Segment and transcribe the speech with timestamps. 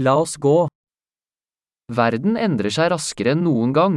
[0.00, 0.68] La oss gå.
[1.90, 3.96] Verden endrer seg raskere enn noen gang.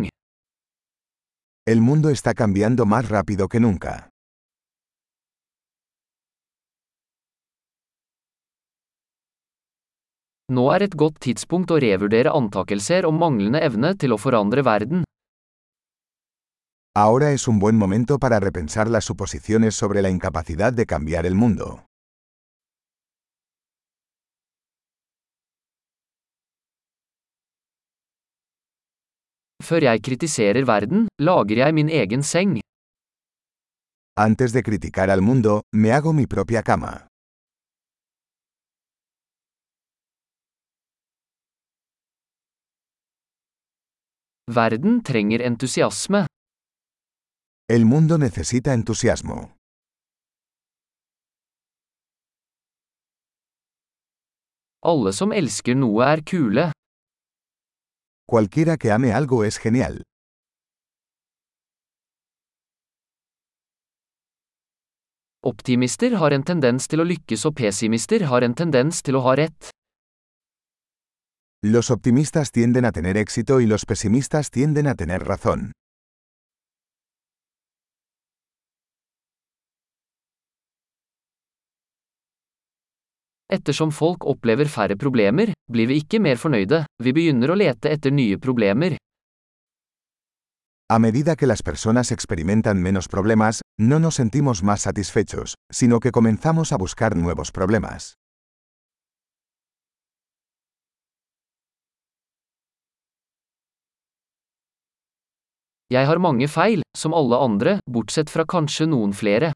[1.69, 4.09] El mundo está cambiando más rápido que nunca.
[10.49, 15.05] Nå er et godt tidspunkt å revurdere antakelser om manglende evne til å forandre verden.
[16.97, 21.35] Ahora es un buen momento para repensar las suposiciones sobre la incapacidad de cambiar el
[21.35, 21.90] mundo.
[29.61, 32.59] Før jeg kritiserer verden, lager jeg min egen seng.
[34.17, 36.93] Antes de criticar al mundo, me hago mi propia cama.
[44.47, 46.25] Verden trenger entusiasme.
[47.69, 49.37] El mundo necesita entusiasmo.
[54.91, 56.71] Alle som elsker noe er kule.
[58.31, 60.03] Cualquiera que ame algo es genial.
[65.43, 69.35] Optimister har en tendens til å lykkes og pessimister har en tendens til å ha
[69.35, 69.73] rett.
[71.67, 75.73] Los optimistas tienden a tener éxito y los pesimistas tienden a tener razón.
[83.51, 88.11] Ettersom folk opplever færre problemer, blir vi ikke mer fornøyde, vi begynner å lete etter
[88.11, 88.97] nye problemer.
[90.91, 96.11] A medida que las personas experimentan menos problemas, no nos sentimos más satisfechos, sino que
[96.11, 98.15] comenzamos a buscar nuevos problemas.
[105.91, 109.53] Jeg har mange feil, som alle andre, bortsett fra kanskje noen flere.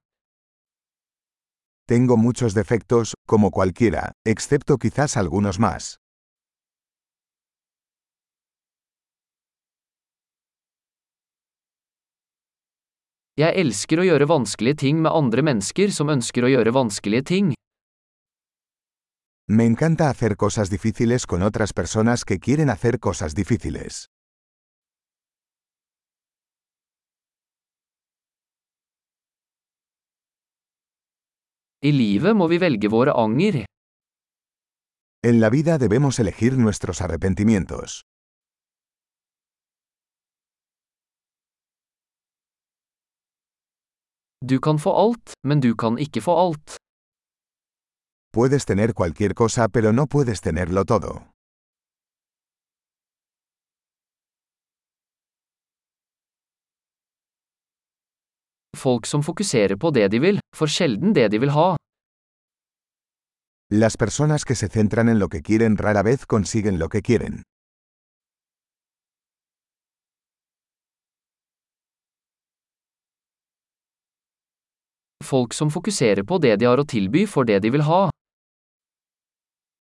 [1.87, 5.95] Tengo muchos defectos, como cualquiera, excepto quizás algunos más.
[13.35, 17.49] Jeg elsker å gjøre vanskelige ting med andre mennesker som ønsker å gjøre vanskelige ting.
[19.51, 24.05] Me encanta hacer cosas difíciles con otras personas que quieren hacer cosas difíciles.
[31.83, 33.65] I livet må vi velge våre anger.
[35.27, 38.05] En la vida debemos elegir nuestros arrepentimientos.
[44.49, 46.75] Du kan få alt, men du kan ikke få alt.
[48.35, 51.13] Puedes tener cualquier cosa pero no puedes tenerlo todo.
[58.77, 61.75] Folk som fokuserer på det de vil, får sjelden det de vil ha.
[63.71, 67.41] Las personas que se centran en lo que quieren rara vez consiguen lo que quieren.
[75.25, 78.09] Folk som fokuserer på det de har å tilby, får det de vil ha.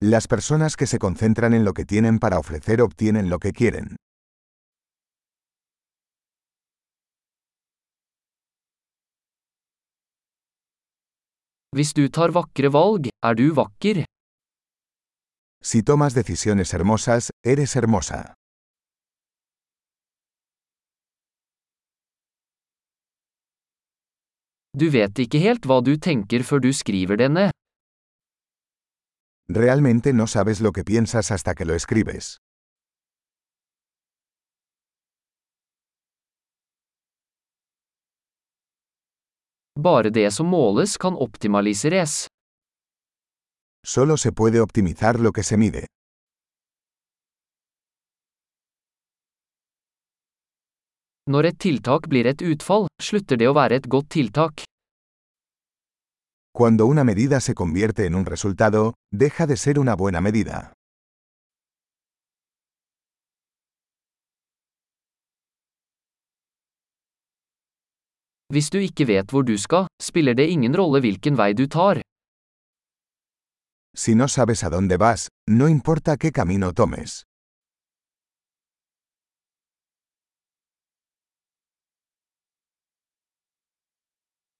[0.06, 3.96] Las personas que se concentran en lo que tienen para ofrecer obtienen lo que quieren.
[11.76, 14.06] Hvis du tar vakre valg, er du vakker.
[15.60, 18.36] Si tomas decisiones hermosas, eres hermosa.
[24.80, 27.52] Du vet ikke helt hva du tenker før du skriver det ned.
[29.48, 32.36] Realmente no sabes lo que piensas hasta que lo escribes.
[39.80, 42.28] Bare det som måles kan optimaliseres.
[43.86, 45.86] Solo se puede optimizar lo que se mide.
[51.26, 54.62] Når et tiltak blir et utfall, slutter det å være et godt tiltak.
[56.54, 60.72] Cuando una medida se convierte en un resultado, deja de ser una buena medida.
[68.54, 72.06] Hvis du ikke vet hvor du skal, spiller det ingen rolle hvilken vei du tar.
[73.98, 77.24] Si no sabes a dónde vas, no importa qué camino tomes.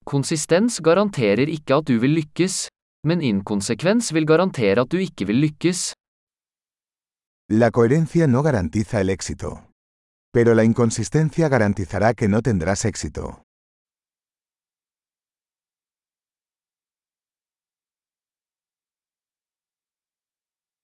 [0.06, 2.68] Konsistens garanterer ikke at du vil lykkes,
[3.10, 5.94] men inkonsekvens vil garantere at du ikke vil lykkes.
[7.50, 9.50] La coherencia no garantiza el éxito.
[10.32, 13.42] Pero la inconsistencia garantizará que no tendrás éxito.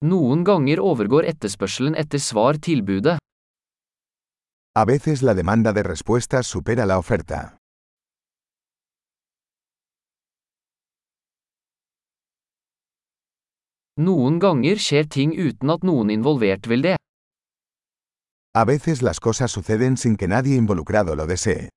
[0.01, 3.21] Noen ganger overgår etterspørselen etter svar tilbudet.
[4.74, 7.61] A veces la demanda de respuestas supera la oferta.
[14.01, 16.95] Noen ganger skjer ting uten at noen involvert vil det.
[18.57, 21.69] A veces las cosas suceden sin que nadie involucrado lo desee.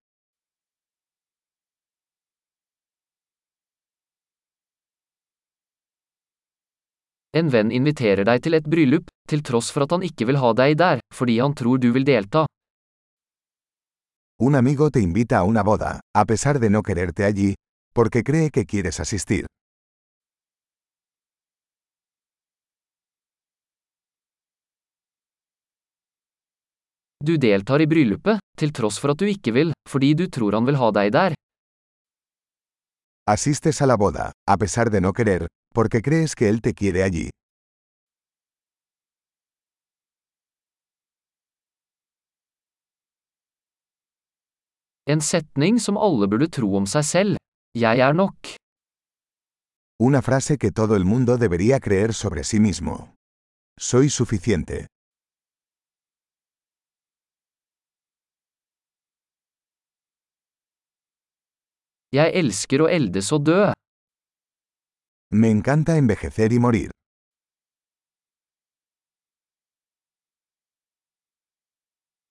[7.34, 10.52] En venn inviterer deg til et bryllup, til tross for at han ikke vil ha
[10.54, 12.46] deg der, fordi han tror du vil delta.
[14.40, 17.54] Un amigo te invita a una boda, a pesar de no quererte allí,
[17.92, 19.46] porque cree que quieres asistir.
[27.24, 30.66] Du deltar i bryllupet, til tross for at du ikke vil, fordi du tror han
[30.68, 31.36] vil ha deg der.
[33.24, 37.02] Asistes a la boda, a pesar de no querer, porque crees que él te quiere
[37.02, 37.30] allí.
[45.08, 47.40] En setning som alle burde tro om seg selv.
[47.72, 48.56] Jeg er nok.
[50.00, 53.14] Una frase que todo el mundo debería creer sobre sí mismo.
[53.78, 54.86] Soy suficiente.
[62.14, 63.60] Jeg elsker å eldes og dø.
[65.34, 66.93] Me encanta envejecer y morir.